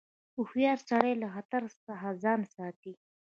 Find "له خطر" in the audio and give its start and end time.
1.21-1.63